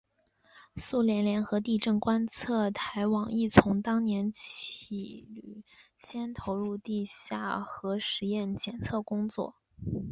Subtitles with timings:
[0.77, 5.63] 苏联联合地震观测台网亦从当年起率
[5.99, 9.53] 先投入地下核试验监测工作。